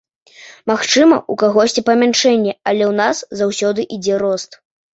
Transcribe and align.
Магчыма, 0.71 1.19
у 1.33 1.35
кагосьці 1.41 1.85
памяншэнне, 1.91 2.57
але 2.69 2.83
ў 2.91 2.93
нас 3.03 3.17
заўсёды 3.43 3.89
ідзе 3.95 4.21
рост. 4.27 4.51